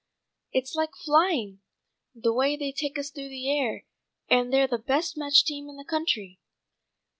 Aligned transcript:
"It's 0.51 0.73
like 0.73 0.95
flying, 0.95 1.61
the 2.15 2.33
way 2.33 2.57
they 2.57 2.71
take 2.71 2.97
us 2.97 3.11
through 3.11 3.29
the 3.29 3.55
air, 3.55 3.85
and 4.31 4.51
they're 4.51 4.65
the 4.65 4.79
best 4.79 5.15
matched 5.15 5.45
team 5.45 5.69
in 5.69 5.77
the 5.77 5.85
country." 5.85 6.39